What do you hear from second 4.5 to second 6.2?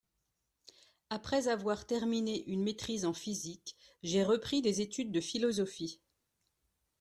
des études de philosophie.